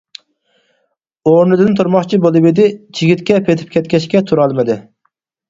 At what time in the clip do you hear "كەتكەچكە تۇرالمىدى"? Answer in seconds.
3.77-4.81